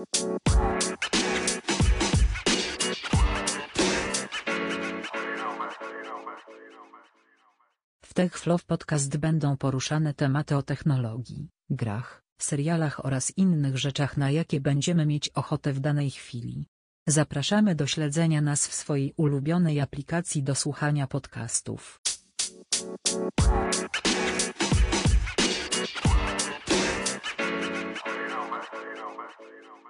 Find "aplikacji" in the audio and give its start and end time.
19.80-20.42